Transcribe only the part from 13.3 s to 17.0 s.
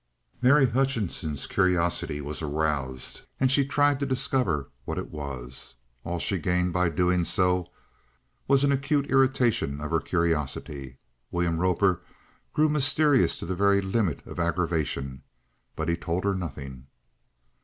to the very limits of aggravation, but he told her nothing.